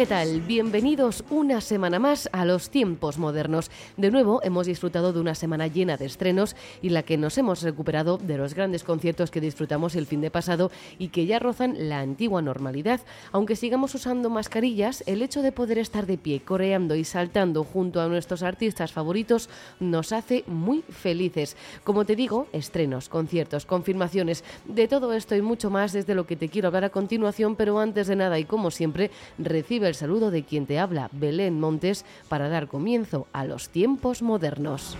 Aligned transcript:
¿Qué 0.00 0.06
tal? 0.06 0.40
Bienvenidos 0.40 1.24
una 1.28 1.60
semana 1.60 1.98
más 1.98 2.30
a 2.32 2.46
los 2.46 2.70
tiempos 2.70 3.18
modernos. 3.18 3.70
De 3.98 4.10
nuevo, 4.10 4.40
hemos 4.42 4.66
disfrutado 4.66 5.12
de 5.12 5.20
una 5.20 5.34
semana 5.34 5.66
llena 5.66 5.98
de 5.98 6.06
estrenos 6.06 6.56
y 6.80 6.88
la 6.88 7.02
que 7.02 7.18
nos 7.18 7.36
hemos 7.36 7.60
recuperado 7.60 8.16
de 8.16 8.38
los 8.38 8.54
grandes 8.54 8.82
conciertos 8.82 9.30
que 9.30 9.42
disfrutamos 9.42 9.94
el 9.96 10.06
fin 10.06 10.22
de 10.22 10.30
pasado 10.30 10.70
y 10.98 11.08
que 11.08 11.26
ya 11.26 11.38
rozan 11.38 11.90
la 11.90 12.00
antigua 12.00 12.40
normalidad. 12.40 13.02
Aunque 13.30 13.56
sigamos 13.56 13.94
usando 13.94 14.30
mascarillas, 14.30 15.04
el 15.06 15.20
hecho 15.20 15.42
de 15.42 15.52
poder 15.52 15.76
estar 15.76 16.06
de 16.06 16.16
pie, 16.16 16.40
coreando 16.40 16.94
y 16.94 17.04
saltando 17.04 17.62
junto 17.62 18.00
a 18.00 18.08
nuestros 18.08 18.42
artistas 18.42 18.92
favoritos 18.92 19.50
nos 19.80 20.12
hace 20.12 20.44
muy 20.46 20.80
felices. 20.80 21.58
Como 21.84 22.06
te 22.06 22.16
digo, 22.16 22.46
estrenos, 22.54 23.10
conciertos, 23.10 23.66
confirmaciones, 23.66 24.44
de 24.64 24.88
todo 24.88 25.12
esto 25.12 25.36
y 25.36 25.42
mucho 25.42 25.68
más 25.68 25.92
desde 25.92 26.14
lo 26.14 26.24
que 26.24 26.36
te 26.36 26.48
quiero 26.48 26.68
hablar 26.68 26.84
a 26.84 26.88
continuación, 26.88 27.54
pero 27.54 27.78
antes 27.78 28.06
de 28.06 28.16
nada 28.16 28.38
y 28.38 28.46
como 28.46 28.70
siempre, 28.70 29.10
recibe 29.36 29.89
el 29.90 29.96
saludo 29.96 30.30
de 30.30 30.44
quien 30.44 30.66
te 30.66 30.78
habla, 30.78 31.10
Belén 31.12 31.60
Montes, 31.60 32.06
para 32.28 32.48
dar 32.48 32.68
comienzo 32.68 33.26
a 33.32 33.44
los 33.44 33.68
tiempos 33.68 34.22
modernos. 34.22 34.96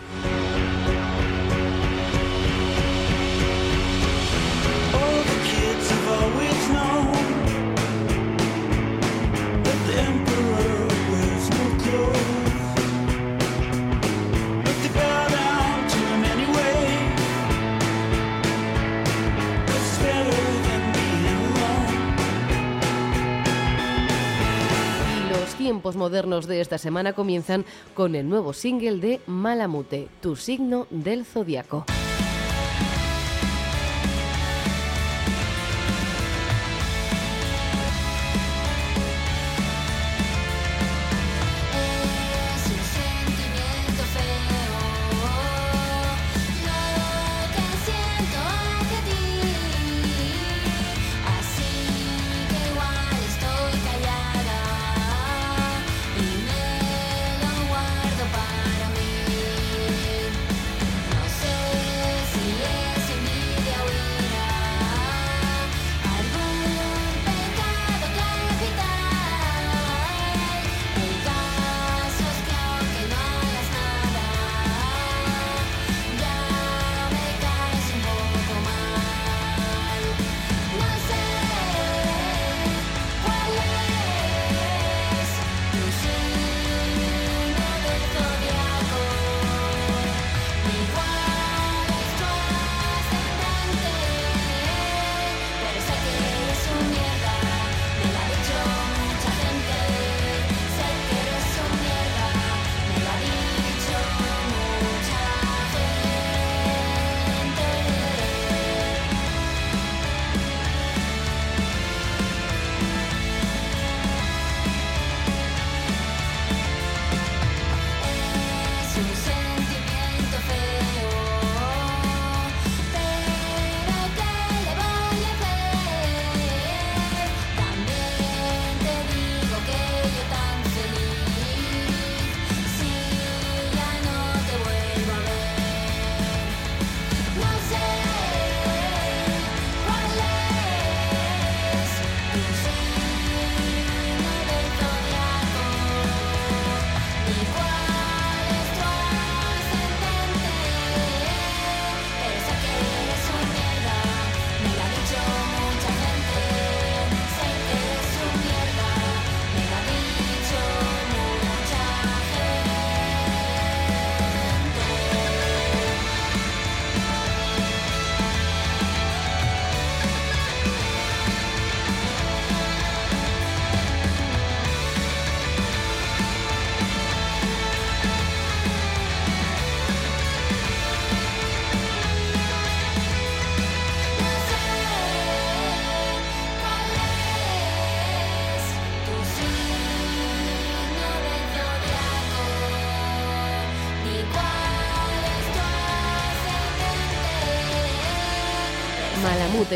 Tiempos 25.80 25.96
modernos 25.96 26.46
de 26.46 26.60
esta 26.60 26.76
semana 26.76 27.14
comienzan 27.14 27.64
con 27.94 28.14
el 28.14 28.28
nuevo 28.28 28.52
single 28.52 28.98
de 28.98 29.20
Malamute, 29.26 30.08
Tu 30.20 30.36
signo 30.36 30.86
del 30.90 31.24
zodiaco. 31.24 31.86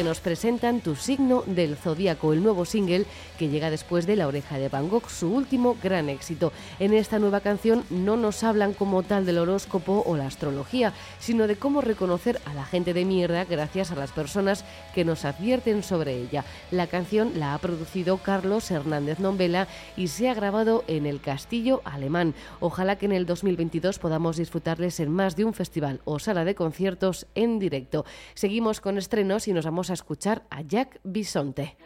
Nos 0.03 0.19
presentan 0.19 0.81
Tu 0.81 0.97
signo 0.97 1.45
del 1.47 1.77
zodíaco, 1.77 2.33
el 2.33 2.43
nuevo 2.43 2.65
single 2.65 3.07
que 3.39 3.49
llega 3.49 3.71
después 3.71 4.07
de 4.07 4.17
La 4.17 4.27
oreja 4.27 4.59
de 4.59 4.69
Van 4.69 4.89
Gogh, 4.89 5.09
su 5.09 5.33
último 5.33 5.77
gran 5.83 6.09
éxito. 6.09 6.53
En 6.81 6.93
esta 6.93 7.19
nueva 7.19 7.41
canción 7.41 7.85
no 7.91 8.17
nos 8.17 8.43
hablan 8.43 8.75
como 8.75 9.03
tal 9.05 9.25
del 9.25 9.39
horóscopo 9.39 10.03
o 10.05 10.17
la 10.17 10.27
astrología, 10.27 10.93
sino 11.21 11.47
de 11.47 11.57
cómo 11.57 11.81
reconocer 11.81 12.41
a 12.45 12.55
la 12.55 12.65
gente 12.65 12.93
de 12.93 13.05
mierda 13.05 13.45
gracias 13.45 13.93
a 13.93 13.95
las 13.95 14.11
personas 14.11 14.65
que 14.95 15.05
nos 15.05 15.25
advierten 15.25 15.83
sobre 15.83 16.17
ella. 16.17 16.45
La 16.71 16.87
canción 16.89 17.33
la 17.37 17.55
ha 17.55 17.59
producido 17.59 18.19
Carlos 18.19 18.71
Hernández 18.71 19.21
Nombela 19.21 19.69
y 19.97 20.09
se 20.09 20.29
ha 20.29 20.35
grabado 20.35 20.85
en 20.87 21.07
el 21.07 21.21
Castillo 21.21 21.81
Alemán. 21.85 22.35
Ojalá 22.61 22.97
que 22.97 23.07
en 23.07 23.13
el 23.13 23.27
2022 23.27 24.01
podamos 24.01 24.37
disfrutarles 24.37 25.01
en 25.01 25.11
más 25.11 25.37
de 25.37 25.45
un 25.45 25.55
festival 25.55 26.01
o 26.05 26.19
sala 26.19 26.45
de 26.45 26.55
conciertos 26.55 27.27
en 27.35 27.59
directo. 27.59 28.05
Seguimos 28.35 28.81
con 28.81 28.99
estrenos 28.99 29.49
y 29.49 29.53
nos 29.53 29.65
vamos 29.65 29.84
a 29.91 29.93
escuchar 29.95 30.47
a 30.51 30.63
Jack 30.63 31.01
Bisonte. 31.05 31.77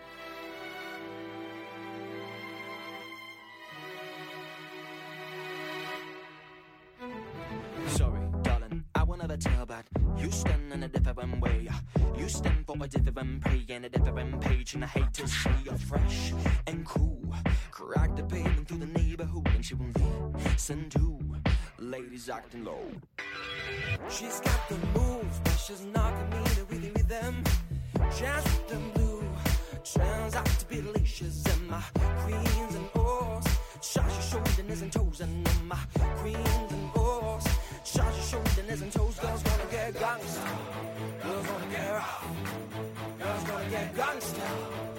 You 10.16 10.32
stand 10.32 10.72
in 10.72 10.82
a 10.82 10.88
different 10.88 11.40
way. 11.40 11.68
You 12.16 12.28
stand 12.28 12.66
for 12.66 12.76
a 12.82 12.88
different 12.88 13.40
prey 13.40 13.64
and 13.70 13.84
a 13.84 13.88
different 13.88 14.40
page, 14.40 14.74
and 14.74 14.84
I 14.84 14.88
hate 14.88 15.12
to 15.14 15.28
see 15.28 15.50
you're 15.64 15.78
fresh 15.78 16.32
and 16.66 16.84
cool. 16.84 17.22
Crack 17.70 18.16
the 18.16 18.24
pavement 18.24 18.66
through 18.66 18.78
the 18.78 18.86
neighborhood, 18.86 19.48
and 19.54 19.64
she 19.64 19.74
won't 19.74 19.96
listen 20.44 20.90
to 20.90 21.20
ladies 21.78 22.28
acting 22.28 22.64
low. 22.64 22.90
She's 24.10 24.40
got 24.40 24.68
the 24.68 24.76
moves, 24.98 25.40
but 25.44 25.56
she's 25.56 25.84
not 25.84 26.12
with 26.68 27.08
with 28.08 28.68
the 28.68 28.76
blue 28.98 29.22
turns 29.84 30.34
out 30.34 30.46
to 30.46 30.66
be 30.66 30.76
delicious, 30.76 31.44
and 31.46 31.68
my 31.68 31.82
queens 31.92 32.74
and 32.74 32.88
oars. 32.94 33.44
Your 33.94 34.22
shoulders 34.22 34.82
and 34.82 34.92
toes, 34.92 35.20
and 35.20 35.48
my 35.66 35.78
queens 36.16 36.72
and 36.72 36.96
oars. 36.96 37.44
Your 37.94 38.12
shoulders 38.12 38.82
and 38.82 38.92
toes, 38.92 39.18
girls 39.18 39.42
gonna 39.42 39.64
get 39.70 39.94
gangsta. 39.94 41.22
Girls 41.22 41.46
gonna 41.46 41.70
get 41.70 41.92
rough. 41.92 42.26
Girls 43.18 43.44
gonna 43.44 43.70
get 43.70 43.94
gangsta. 43.94 44.97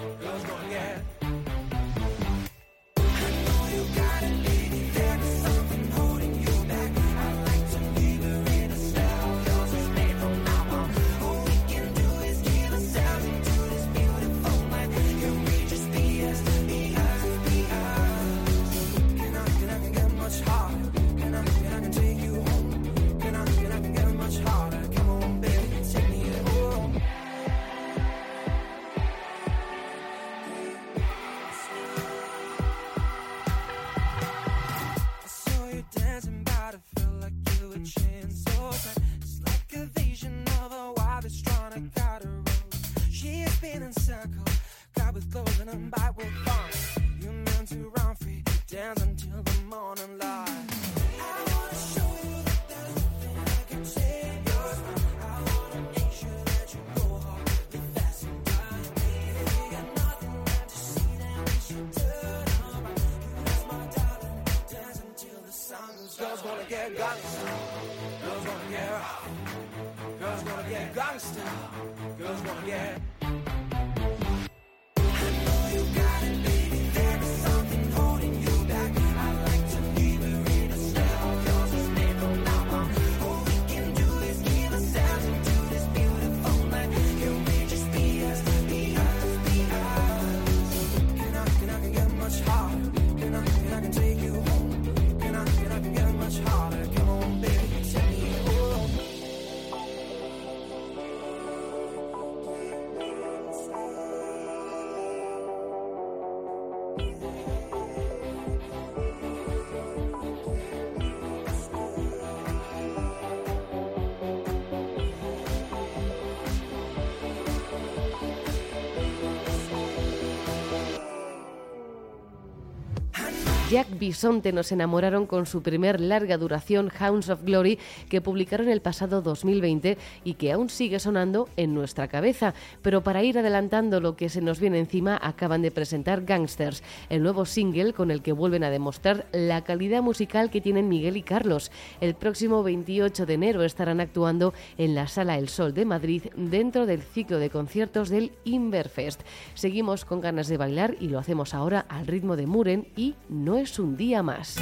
Я 123.71 123.85
Bisonte 123.99 124.53
nos 124.53 124.71
enamoraron 124.71 125.25
con 125.25 125.45
su 125.45 125.61
primer 125.61 125.99
larga 125.99 126.37
duración 126.37 126.89
Hounds 126.99 127.29
of 127.29 127.43
Glory 127.43 127.77
que 128.07 128.21
publicaron 128.21 128.69
el 128.69 128.81
pasado 128.81 129.21
2020 129.21 129.97
y 130.23 130.35
que 130.35 130.53
aún 130.53 130.69
sigue 130.69 130.99
sonando 130.99 131.49
en 131.57 131.73
nuestra 131.73 132.07
cabeza. 132.07 132.53
Pero 132.81 133.03
para 133.03 133.23
ir 133.23 133.37
adelantando 133.37 133.99
lo 133.99 134.15
que 134.15 134.29
se 134.29 134.41
nos 134.41 134.61
viene 134.61 134.79
encima, 134.79 135.19
acaban 135.21 135.61
de 135.61 135.71
presentar 135.71 136.23
Gangsters, 136.23 136.81
el 137.09 137.23
nuevo 137.23 137.45
single 137.45 137.91
con 137.91 138.09
el 138.09 138.21
que 138.21 138.31
vuelven 138.31 138.63
a 138.63 138.69
demostrar 138.69 139.27
la 139.33 139.65
calidad 139.65 140.01
musical 140.01 140.49
que 140.49 140.61
tienen 140.61 140.87
Miguel 140.87 141.17
y 141.17 141.23
Carlos. 141.23 141.69
El 141.99 142.15
próximo 142.15 142.63
28 142.63 143.25
de 143.25 143.33
enero 143.33 143.63
estarán 143.63 143.99
actuando 143.99 144.53
en 144.77 144.95
la 144.95 145.09
Sala 145.09 145.37
El 145.37 145.49
Sol 145.49 145.73
de 145.73 145.83
Madrid 145.83 146.23
dentro 146.37 146.85
del 146.85 147.01
ciclo 147.01 147.37
de 147.37 147.49
conciertos 147.49 148.07
del 148.07 148.31
Inverfest. 148.45 149.21
Seguimos 149.55 150.05
con 150.05 150.21
ganas 150.21 150.47
de 150.47 150.55
bailar 150.55 150.95
y 151.01 151.09
lo 151.09 151.19
hacemos 151.19 151.53
ahora 151.53 151.85
al 151.89 152.07
ritmo 152.07 152.37
de 152.37 152.47
Muren 152.47 152.87
y 152.95 153.15
No 153.27 153.57
es 153.57 153.77
un 153.77 153.88
día 153.97 154.23
más. 154.23 154.57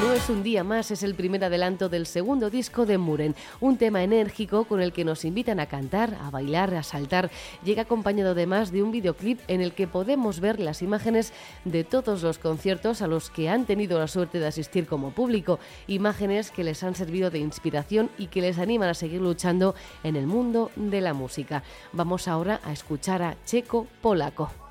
No 0.00 0.12
es 0.12 0.30
un 0.30 0.44
día 0.44 0.62
más, 0.62 0.92
es 0.92 1.02
el 1.02 1.16
primer 1.16 1.42
adelanto 1.44 1.88
del 1.88 2.06
segundo 2.06 2.50
disco 2.50 2.86
de 2.86 2.98
Muren, 2.98 3.34
un 3.60 3.78
tema 3.78 4.04
enérgico 4.04 4.62
con 4.62 4.80
el 4.80 4.92
que 4.92 5.04
nos 5.04 5.24
invitan 5.24 5.58
a 5.58 5.66
cantar, 5.66 6.16
a 6.22 6.30
bailar, 6.30 6.72
a 6.74 6.84
saltar. 6.84 7.32
Llega 7.64 7.82
acompañado 7.82 8.30
además 8.30 8.70
de 8.70 8.84
un 8.84 8.92
videoclip 8.92 9.40
en 9.48 9.60
el 9.60 9.72
que 9.72 9.88
podemos 9.88 10.38
ver 10.38 10.60
las 10.60 10.82
imágenes 10.82 11.32
de 11.64 11.82
todos 11.82 12.22
los 12.22 12.38
conciertos 12.38 13.02
a 13.02 13.08
los 13.08 13.28
que 13.30 13.48
han 13.48 13.64
tenido 13.66 13.98
la 13.98 14.06
suerte 14.06 14.38
de 14.38 14.46
asistir 14.46 14.86
como 14.86 15.10
público, 15.10 15.58
imágenes 15.88 16.52
que 16.52 16.62
les 16.62 16.84
han 16.84 16.94
servido 16.94 17.30
de 17.30 17.40
inspiración 17.40 18.08
y 18.18 18.28
que 18.28 18.40
les 18.40 18.58
animan 18.58 18.90
a 18.90 18.94
seguir 18.94 19.20
luchando 19.20 19.74
en 20.04 20.14
el 20.14 20.28
mundo 20.28 20.70
de 20.76 21.00
la 21.00 21.12
música. 21.12 21.64
Vamos 21.92 22.28
ahora 22.28 22.60
a 22.62 22.72
escuchar 22.72 23.20
a 23.22 23.36
Checo 23.44 23.88
Polaco. 24.00 24.67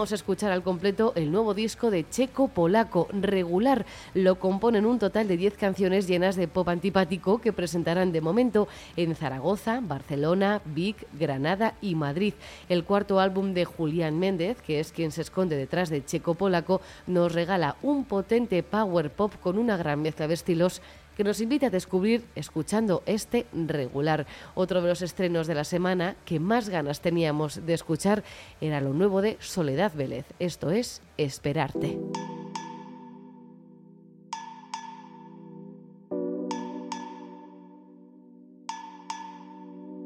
Ya 0.00 0.04
podemos 0.04 0.18
escuchar 0.22 0.50
al 0.50 0.62
completo 0.62 1.12
el 1.14 1.30
nuevo 1.30 1.52
disco 1.52 1.90
de 1.90 2.08
Checo 2.08 2.48
Polaco, 2.48 3.06
regular. 3.12 3.84
Lo 4.14 4.38
componen 4.38 4.86
un 4.86 4.98
total 4.98 5.28
de 5.28 5.36
10 5.36 5.58
canciones 5.58 6.08
llenas 6.08 6.36
de 6.36 6.48
pop 6.48 6.66
antipático 6.70 7.38
que 7.38 7.52
presentarán 7.52 8.10
de 8.10 8.22
momento 8.22 8.66
en 8.96 9.14
Zaragoza, 9.14 9.80
Barcelona, 9.82 10.62
Vic, 10.64 11.06
Granada 11.18 11.74
y 11.82 11.96
Madrid. 11.96 12.32
El 12.70 12.84
cuarto 12.84 13.20
álbum 13.20 13.52
de 13.52 13.66
Julián 13.66 14.18
Méndez, 14.18 14.62
que 14.62 14.80
es 14.80 14.90
quien 14.90 15.12
se 15.12 15.20
esconde 15.20 15.56
detrás 15.56 15.90
de 15.90 16.02
Checo 16.02 16.32
Polaco, 16.32 16.80
nos 17.06 17.34
regala 17.34 17.76
un 17.82 18.06
potente 18.06 18.62
power 18.62 19.10
pop 19.10 19.34
con 19.42 19.58
una 19.58 19.76
gran 19.76 20.00
mezcla 20.00 20.28
de 20.28 20.32
estilos 20.32 20.80
que 21.20 21.24
nos 21.24 21.42
invita 21.42 21.66
a 21.66 21.70
descubrir 21.70 22.24
escuchando 22.34 23.02
este 23.04 23.44
regular. 23.52 24.26
Otro 24.54 24.80
de 24.80 24.88
los 24.88 25.02
estrenos 25.02 25.46
de 25.46 25.54
la 25.54 25.64
semana 25.64 26.16
que 26.24 26.40
más 26.40 26.70
ganas 26.70 27.02
teníamos 27.02 27.66
de 27.66 27.74
escuchar 27.74 28.24
era 28.62 28.80
lo 28.80 28.94
nuevo 28.94 29.20
de 29.20 29.36
Soledad 29.38 29.92
Vélez. 29.94 30.24
Esto 30.38 30.70
es 30.70 31.02
Esperarte. 31.18 31.98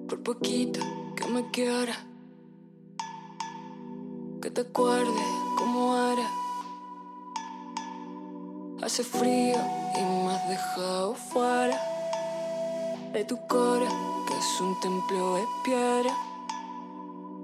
Por 0.09 0.21
poquito 0.25 0.81
que 1.15 1.27
me 1.29 1.49
quiera, 1.53 1.95
que 4.43 4.51
te 4.51 4.63
acuerdes 4.63 5.29
como 5.57 5.97
era. 5.97 6.44
Hace 8.85 9.03
frío 9.03 9.57
y 9.97 10.03
me 10.03 10.35
has 10.35 10.47
dejado 10.47 11.15
fuera 11.15 11.81
de 13.15 13.25
tu 13.25 13.39
cora, 13.47 13.89
que 14.29 14.35
es 14.37 14.61
un 14.61 14.79
templo 14.79 15.37
de 15.37 15.45
piedra. 15.65 16.15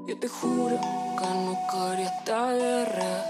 Yo 0.06 0.18
te 0.18 0.28
juro 0.28 0.78
que 0.78 1.26
no 1.26 1.58
quería 1.70 2.10
esta 2.14 2.52
guerra. 2.52 3.24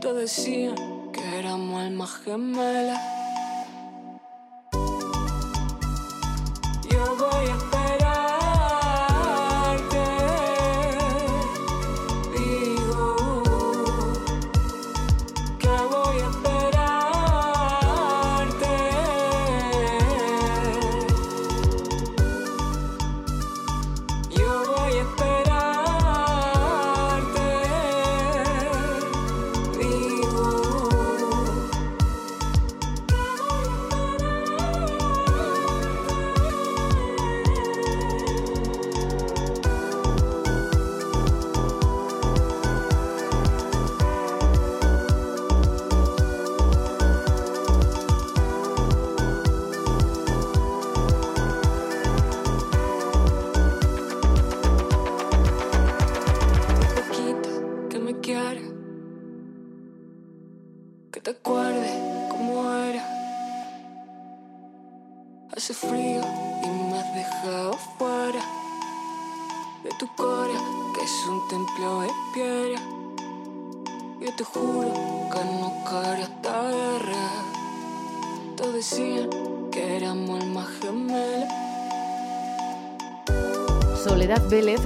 Todos 0.00 0.16
decían 0.16 0.74
que 1.12 1.38
éramos 1.38 1.80
almas 1.82 2.10
gemelas. 2.24 3.17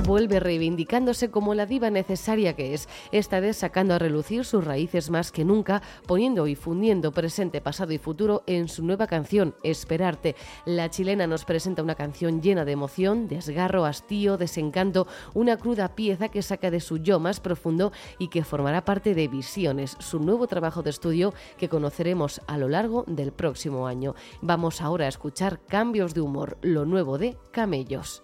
Vuelve 0.05 0.41
reivindicándose 0.41 1.31
como 1.31 1.55
la 1.55 1.67
diva 1.67 1.91
necesaria 1.91 2.55
que 2.55 2.75
es, 2.75 2.89
esta 3.13 3.41
vez 3.41 3.59
sacando 3.59 3.95
a 3.95 3.99
relucir 3.99 4.45
sus 4.45 4.65
raíces 4.65 5.11
más 5.11 5.31
que 5.31 5.45
nunca, 5.45 5.83
poniendo 6.07 6.47
y 6.47 6.57
fundiendo 6.57 7.13
presente, 7.13 7.61
pasado 7.61 7.93
y 7.93 7.99
futuro 7.99 8.43
en 8.47 8.69
su 8.69 8.85
nueva 8.85 9.07
canción, 9.07 9.55
Esperarte. 9.63 10.35
La 10.65 10.91
chilena 10.91 11.27
nos 11.27 11.45
presenta 11.45 11.83
una 11.83 11.95
canción 11.95 12.43
llena 12.43 12.65
de 12.65 12.73
emoción, 12.73 13.29
desgarro, 13.29 13.85
hastío, 13.85 14.37
desencanto, 14.37 15.07
una 15.35 15.57
cruda 15.57 15.95
pieza 15.95 16.29
que 16.29 16.43
saca 16.43 16.71
de 16.71 16.81
su 16.81 16.99
yo 16.99 17.21
más 17.21 17.41
profundo 17.41 17.93
y 18.19 18.29
que 18.29 18.45
formará 18.45 18.85
parte 18.85 19.15
de 19.15 19.29
Visiones, 19.29 19.97
su 20.01 20.19
nuevo 20.19 20.47
trabajo 20.47 20.83
de 20.83 20.91
estudio 20.91 21.33
que 21.57 21.69
conoceremos 21.69 22.41
a 22.47 22.59
lo 22.59 22.69
largo 22.69 23.05
del 23.07 23.33
próximo 23.33 23.87
año. 23.87 24.15
Vamos 24.41 24.81
ahora 24.81 25.07
a 25.07 25.09
escuchar 25.09 25.61
Cambios 25.67 26.15
de 26.15 26.23
Humor, 26.23 26.59
lo 26.63 26.85
nuevo 26.87 27.19
de 27.19 27.37
Camellos. 27.53 28.23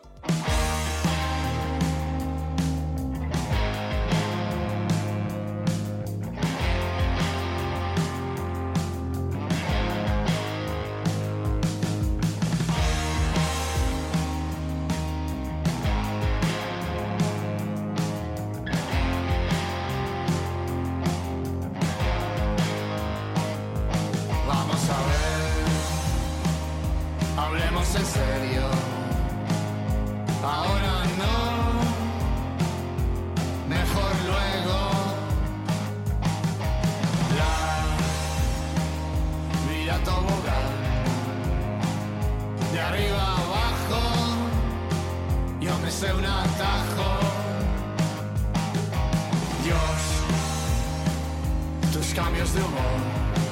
Tus 51.99 52.15
cambios 52.15 52.55
de 52.55 52.61
humor 52.61 53.48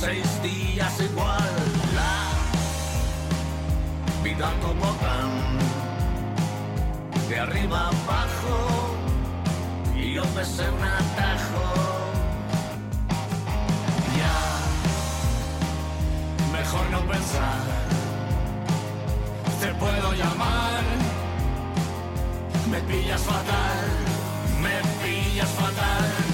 seis 0.00 0.42
días 0.42 1.00
igual. 1.00 1.54
La 1.94 2.14
vida 4.24 4.50
como 4.62 4.86
van, 5.02 5.32
de 7.28 7.38
arriba 7.38 7.88
abajo, 7.88 8.56
y 9.94 10.14
yo 10.14 10.24
me 10.34 10.44
sé 10.44 10.64
un 10.70 10.82
atajo. 10.82 11.66
Ya, 14.20 14.38
mejor 16.58 16.84
no 16.90 17.00
pensar, 17.12 17.62
te 19.60 19.68
puedo 19.74 20.12
llamar, 20.14 20.82
me 22.70 22.80
pillas 22.88 23.20
fatal, 23.20 23.86
me 24.62 24.76
pillas 25.02 25.50
fatal. 25.50 26.29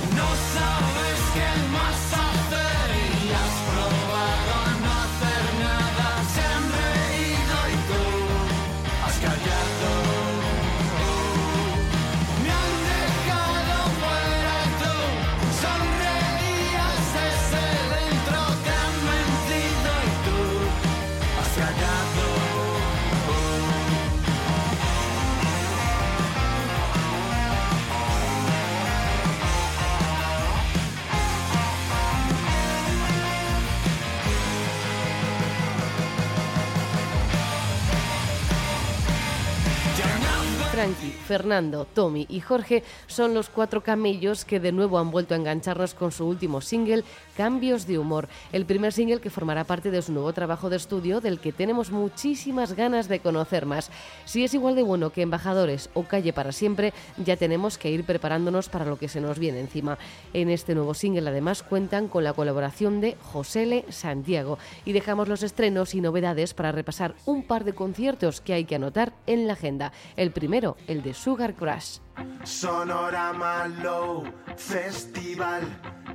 Fernando, 41.27 41.87
Tommy 41.93 42.25
y 42.29 42.39
Jorge 42.39 42.85
son 43.09 43.35
los 43.35 43.49
cuatro 43.49 43.83
camellos 43.83 44.45
que 44.45 44.61
de 44.61 44.71
nuevo 44.71 44.99
han 44.99 45.11
vuelto 45.11 45.35
a 45.35 45.37
engancharnos 45.37 45.93
con 45.93 46.13
su 46.13 46.25
último 46.25 46.61
single, 46.61 47.03
Cambios 47.37 47.87
de 47.87 47.99
Humor. 47.99 48.29
El 48.53 48.65
primer 48.65 48.93
single 48.93 49.21
que 49.21 49.29
formará 49.29 49.65
parte 49.65 49.91
de 49.91 50.03
su 50.03 50.13
nuevo 50.13 50.33
trabajo 50.33 50.71
de 50.71 50.77
estudio 50.77 51.21
del 51.21 51.41
que 51.41 51.53
tenemos 51.53 51.91
muchísimas 51.91 52.75
ganas 52.75 53.09
de 53.09 53.19
conocer 53.19 53.67
más. 53.67 53.91
Si 54.25 54.45
es 54.45 54.55
igual 54.55 54.77
de 54.77 54.85
bueno 54.85 55.11
que 55.11 55.23
Embajadores 55.23 55.91
o 55.95 56.05
Calle 56.05 56.33
para 56.33 56.53
siempre, 56.53 56.95
ya 57.17 57.37
tenemos 57.37 57.77
que 57.77 57.91
ir 57.91 58.05
preparándonos 58.05 58.69
para 58.69 58.85
lo 58.85 58.97
que 58.97 59.09
se 59.09 59.21
nos 59.21 59.41
viene 59.41 59.59
encima. 59.59 59.99
En 60.33 60.49
este 60.49 60.77
nuevo 60.77 60.95
single 60.95 61.29
además 61.29 61.65
cuentan 61.65 62.07
con 62.07 62.23
la 62.23 62.35
colaboración 62.35 63.01
de 63.01 63.17
Josele 63.21 63.85
Santiago 63.89 64.59
y 64.85 64.93
dejamos 64.93 65.27
los 65.27 65.43
estrenos 65.43 65.95
y 65.97 66.01
novedades 66.01 66.55
para 66.55 66.71
repasar 66.71 67.17
un 67.25 67.43
par 67.43 67.65
de 67.65 67.75
conciertos 67.75 68.41
que 68.41 68.55
hay 68.55 68.65
que 68.65 68.77
anotar 68.77 69.13
en 69.27 69.49
la 69.49 69.55
agenda. 69.55 69.93
El 70.17 70.31
primero, 70.31 70.77
el 70.87 71.03
de 71.03 71.16
Sugar 71.17 71.55
Crush. 71.55 71.99
Sonorama 72.45 73.67
Low 73.83 74.25
Festival 74.57 75.63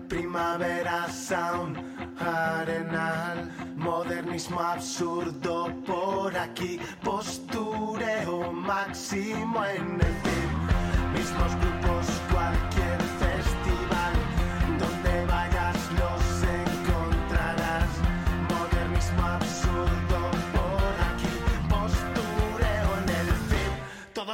Primavera 0.07 1.09
Sound 1.09 1.77
Arenal 2.19 3.49
Modernismo 3.75 4.59
absurdo 4.59 5.73
por 5.85 6.37
aquí 6.37 6.79
Postureo 7.03 8.51
máximo 8.53 9.65
en 9.65 9.99
el 10.01 11.17
Mismos 11.17 11.55
grupos 11.55 12.07
cualquier 12.31 13.00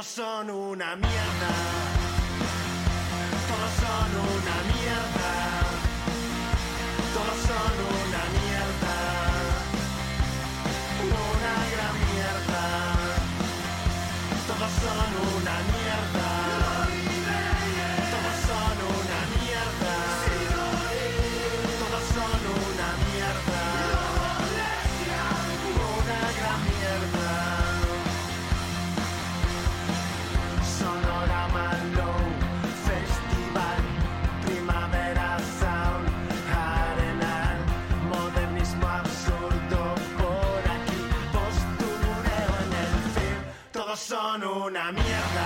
son 0.02 0.50
una 0.50 0.94
mierda 0.96 1.77
una 44.68 44.92
mierda 44.92 45.37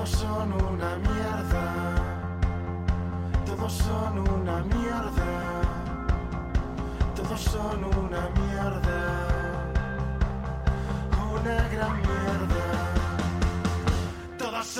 Todos 0.00 0.18
son 0.18 0.52
una 0.54 0.96
mierda. 0.96 1.74
Todos 3.44 3.70
son 3.70 4.18
una 4.18 4.62
mierda. 4.62 5.60
Todos 7.14 7.40
son 7.42 7.84
una 7.84 8.30
mierda. 8.30 8.98
Una 11.34 11.68
gran 11.68 11.96
mierda. 11.96 12.09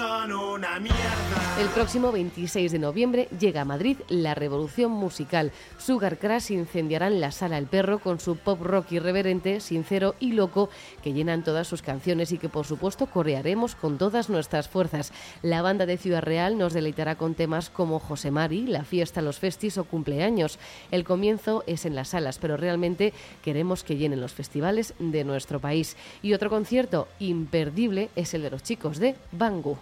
Son 0.01 0.33
una 0.33 0.81
mierda. 0.81 1.41
El 1.61 1.69
próximo 1.69 2.11
26 2.11 2.73
de 2.73 2.79
noviembre 2.79 3.29
llega 3.39 3.61
a 3.61 3.65
Madrid 3.67 3.99
la 4.09 4.35
revolución 4.35 4.91
musical. 4.91 5.53
Sugar 5.77 6.17
Crash 6.17 6.53
incendiarán 6.53 7.21
la 7.21 7.33
sala 7.33 7.59
El 7.59 7.67
Perro 7.67 7.99
con 7.99 8.19
su 8.19 8.37
pop 8.37 8.63
rock 8.63 8.93
irreverente, 8.93 9.61
sincero 9.61 10.15
y 10.21 10.33
loco 10.33 10.71
que 11.03 11.13
llenan 11.13 11.45
todas 11.45 11.69
sus 11.69 11.83
canciones 11.83 12.33
y 12.33 12.39
que 12.39 12.49
por 12.49 12.65
supuesto 12.65 13.09
corearemos 13.09 13.75
con 13.75 13.99
todas 13.99 14.31
nuestras 14.31 14.71
fuerzas. 14.71 15.13
La 15.43 15.61
banda 15.61 15.85
de 15.85 15.99
Ciudad 15.99 16.23
Real 16.23 16.57
nos 16.57 16.73
deleitará 16.73 17.17
con 17.17 17.35
temas 17.35 17.69
como 17.69 17.99
José 17.99 18.31
Mari, 18.31 18.67
La 18.67 18.85
fiesta, 18.85 19.21
los 19.21 19.39
festis 19.39 19.77
o 19.77 19.85
cumpleaños. 19.85 20.59
El 20.91 21.05
comienzo 21.05 21.63
es 21.67 21.85
en 21.85 21.95
las 21.95 22.09
salas, 22.09 22.39
pero 22.39 22.57
realmente 22.57 23.13
queremos 23.43 23.85
que 23.85 23.99
llenen 23.99 24.23
los 24.23 24.33
festivales 24.33 24.95
de 24.99 25.25
nuestro 25.25 25.61
país. 25.61 25.99
Y 26.23 26.33
otro 26.33 26.49
concierto 26.49 27.07
imperdible 27.19 28.09
es 28.17 28.33
el 28.33 28.41
de 28.41 28.51
los 28.51 28.63
chicos 28.63 28.99
de 28.99 29.15
Bangu. 29.33 29.77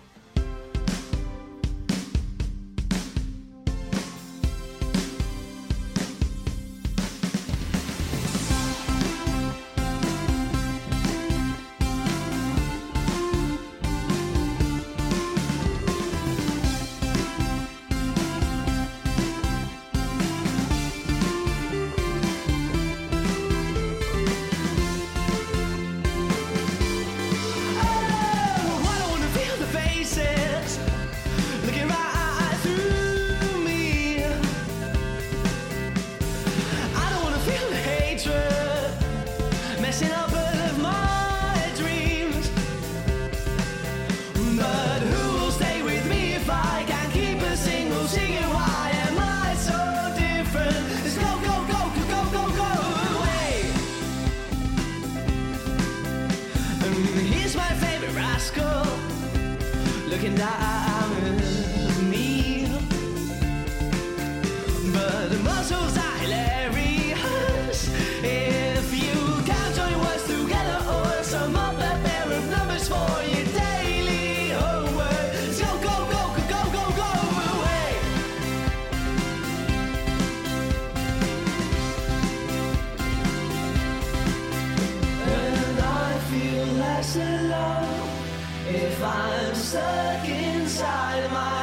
If 88.74 89.02
I'm 89.02 89.54
stuck 89.54 90.28
inside 90.28 91.31
my 91.31 91.58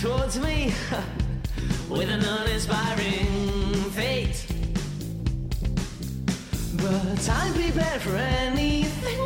towards 0.00 0.40
me 0.40 0.72
with 1.90 2.08
an 2.08 2.24
uninspiring 2.24 3.74
fate. 3.90 4.46
But 6.76 7.28
I'm 7.28 7.52
prepared 7.52 8.00
for 8.00 8.16
anything. 8.16 9.20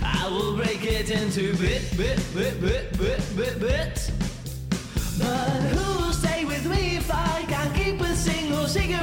I 0.00 0.28
will 0.28 0.54
break 0.54 0.84
it 0.84 1.10
into 1.10 1.56
bit, 1.56 1.82
bit, 1.96 2.22
bit, 2.32 2.60
bit, 2.60 2.96
bit, 2.96 3.36
bit, 3.36 3.60
bit. 3.60 4.12
But 5.18 5.48
who 5.74 6.04
will 6.04 6.12
stay 6.12 6.44
with 6.44 6.64
me 6.64 6.98
if 6.98 7.10
I 7.12 7.44
can't 7.48 7.74
keep 7.74 8.00
a 8.00 8.14
single 8.14 8.68
secret? 8.68 9.00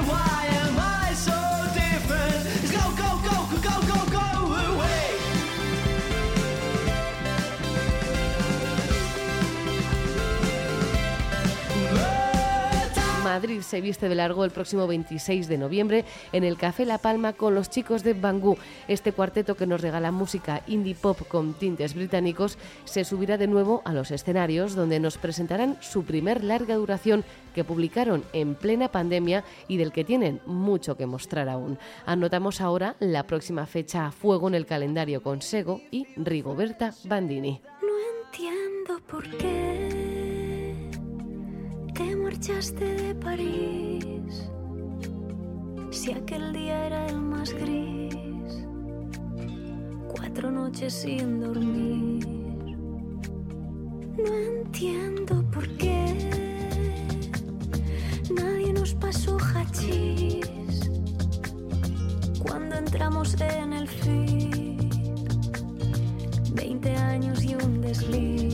Madrid 13.27 13.59
se 13.59 13.81
viste 13.81 14.07
de 14.07 14.15
largo 14.15 14.45
el 14.45 14.51
próximo 14.51 14.87
26 14.87 15.49
de 15.49 15.57
noviembre 15.57 16.05
en 16.31 16.45
el 16.45 16.57
Café 16.57 16.85
La 16.85 16.97
Palma 16.97 17.33
con 17.33 17.55
los 17.55 17.69
chicos 17.69 18.01
de 18.01 18.13
Bangú. 18.13 18.57
Este 18.87 19.11
cuarteto 19.11 19.55
que 19.55 19.67
nos 19.67 19.81
regala 19.81 20.13
música 20.13 20.63
indie 20.65 20.95
pop 20.95 21.19
con 21.27 21.53
tintes 21.53 21.93
británicos 21.93 22.57
se 22.85 23.03
subirá 23.03 23.37
de 23.37 23.47
nuevo 23.47 23.81
a 23.83 23.91
los 23.91 24.11
escenarios 24.11 24.75
donde 24.75 25.01
nos 25.01 25.17
presentarán 25.17 25.77
su 25.81 26.05
primer 26.05 26.41
larga 26.41 26.75
duración 26.75 27.25
que 27.53 27.65
publicaron 27.65 28.23
en 28.31 28.55
plena 28.55 28.87
pandemia 28.93 29.43
y 29.67 29.75
del 29.75 29.91
que 29.91 30.05
tienen 30.05 30.39
mucho 30.45 30.95
que 30.95 31.05
mostrar 31.05 31.49
aún. 31.49 31.77
Anotamos 32.05 32.61
ahora 32.61 32.95
la 33.01 33.27
próxima 33.27 33.65
fecha 33.65 34.07
a 34.07 34.11
fuego 34.11 34.47
en 34.47 34.55
el 34.55 34.65
calendario 34.65 35.21
con 35.21 35.41
Sego 35.41 35.81
y 35.91 36.07
Rigoberta 36.15 36.93
Bandini. 37.03 37.59
No 37.81 38.25
entiendo 38.29 39.01
por 39.05 39.29
qué 39.37 39.86
te 41.97 42.15
marchaste 42.15 42.85
de 42.85 43.15
París. 43.15 44.49
Si 45.89 46.11
aquel 46.11 46.53
día 46.53 46.85
era 46.85 47.07
el 47.07 47.19
más 47.19 47.51
gris, 47.53 48.67
cuatro 50.07 50.51
noches 50.51 50.93
sin 50.93 51.39
dormir. 51.39 52.27
No 54.23 54.33
entiendo 54.53 55.43
por 55.51 55.67
qué 55.77 55.99
nadie 58.29 58.73
nos 58.73 58.93
pasó 58.93 59.37
hachís 59.55 60.91
cuando 62.39 62.75
entramos 62.75 63.35
en 63.41 63.73
el 63.73 63.87
feed. 63.87 64.77
20 66.53 66.95
años 66.95 67.43
y 67.43 67.55
un 67.55 67.81
desliz. 67.81 68.46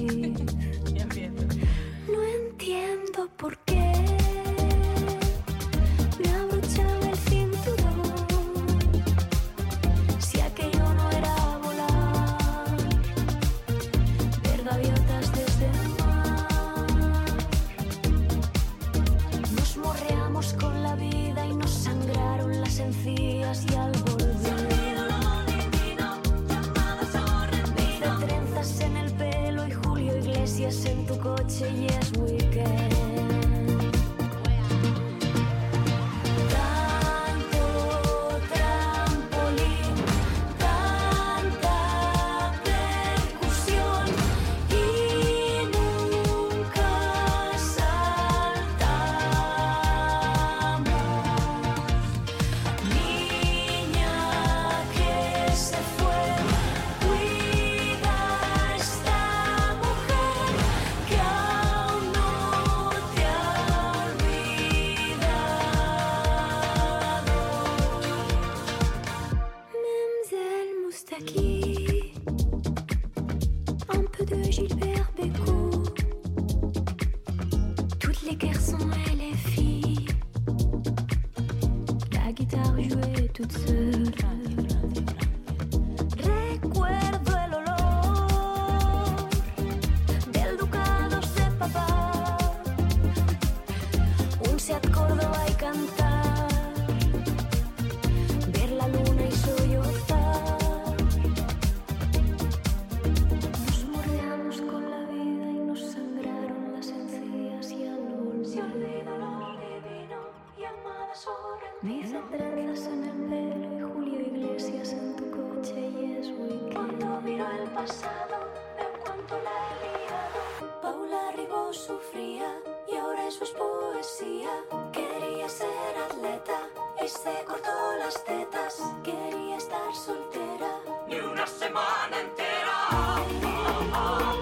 semana 131.74 132.22
entera. 132.22 132.76
Oh, 132.92 133.26
oh, 133.44 134.30
oh. 134.30 134.33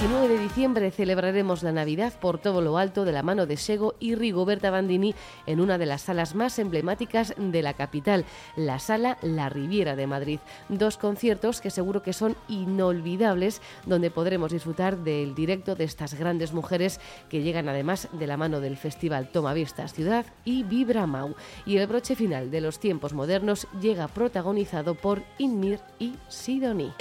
19 0.00 0.28
de 0.28 0.38
diciembre 0.38 0.90
celebraremos 0.92 1.64
la 1.64 1.72
Navidad 1.72 2.12
por 2.20 2.38
todo 2.38 2.60
lo 2.60 2.78
alto 2.78 3.04
de 3.04 3.10
la 3.10 3.24
mano 3.24 3.46
de 3.46 3.56
Sego 3.56 3.96
y 3.98 4.14
Rigoberta 4.14 4.70
Bandini 4.70 5.12
en 5.44 5.60
una 5.60 5.76
de 5.76 5.86
las 5.86 6.02
salas 6.02 6.36
más 6.36 6.60
emblemáticas 6.60 7.34
de 7.36 7.62
la 7.62 7.74
capital, 7.74 8.24
la 8.54 8.78
Sala 8.78 9.18
La 9.22 9.48
Riviera 9.48 9.96
de 9.96 10.06
Madrid. 10.06 10.38
Dos 10.68 10.98
conciertos 10.98 11.60
que 11.60 11.70
seguro 11.70 12.00
que 12.04 12.12
son 12.12 12.36
inolvidables, 12.46 13.60
donde 13.86 14.12
podremos 14.12 14.52
disfrutar 14.52 14.98
del 14.98 15.34
directo 15.34 15.74
de 15.74 15.82
estas 15.82 16.14
grandes 16.14 16.52
mujeres 16.52 17.00
que 17.28 17.42
llegan 17.42 17.68
además 17.68 18.06
de 18.12 18.28
la 18.28 18.36
mano 18.36 18.60
del 18.60 18.76
Festival 18.76 19.32
Toma 19.32 19.52
Vistas 19.52 19.94
Ciudad 19.94 20.26
y 20.44 20.62
Vibra 20.62 21.08
Mau. 21.08 21.34
Y 21.66 21.78
el 21.78 21.88
broche 21.88 22.14
final 22.14 22.52
de 22.52 22.60
los 22.60 22.78
tiempos 22.78 23.14
modernos 23.14 23.66
llega 23.80 24.06
protagonizado 24.06 24.94
por 24.94 25.24
Inmir 25.38 25.80
y 25.98 26.14
Sidoni. 26.28 26.92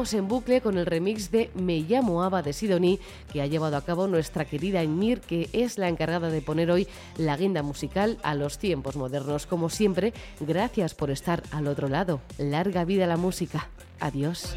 En 0.00 0.28
bucle 0.28 0.62
con 0.62 0.78
el 0.78 0.86
remix 0.86 1.30
de 1.30 1.50
Me 1.54 1.80
llamo 1.80 2.22
Ava 2.22 2.40
de 2.40 2.54
Sidoní 2.54 2.98
que 3.30 3.42
ha 3.42 3.46
llevado 3.46 3.76
a 3.76 3.84
cabo 3.84 4.06
nuestra 4.06 4.46
querida 4.46 4.82
Inmir, 4.82 5.20
que 5.20 5.50
es 5.52 5.76
la 5.76 5.90
encargada 5.90 6.30
de 6.30 6.40
poner 6.40 6.70
hoy 6.70 6.88
la 7.18 7.36
guinda 7.36 7.62
musical 7.62 8.16
a 8.22 8.34
los 8.34 8.58
tiempos 8.58 8.96
modernos. 8.96 9.44
Como 9.44 9.68
siempre, 9.68 10.14
gracias 10.40 10.94
por 10.94 11.10
estar 11.10 11.42
al 11.50 11.66
otro 11.66 11.88
lado. 11.88 12.22
Larga 12.38 12.86
vida 12.86 13.06
la 13.06 13.18
música. 13.18 13.68
Adiós. 14.00 14.56